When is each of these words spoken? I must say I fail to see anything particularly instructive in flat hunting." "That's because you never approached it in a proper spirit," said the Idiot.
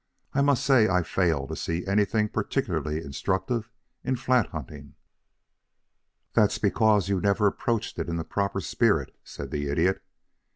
I 0.33 0.41
must 0.41 0.65
say 0.65 0.89
I 0.89 1.03
fail 1.03 1.45
to 1.45 1.55
see 1.55 1.85
anything 1.85 2.27
particularly 2.27 3.03
instructive 3.03 3.69
in 4.03 4.15
flat 4.15 4.47
hunting." 4.47 4.95
"That's 6.33 6.57
because 6.57 7.07
you 7.07 7.21
never 7.21 7.45
approached 7.45 7.99
it 7.99 8.09
in 8.09 8.19
a 8.19 8.23
proper 8.23 8.61
spirit," 8.61 9.15
said 9.23 9.51
the 9.51 9.67
Idiot. 9.69 10.01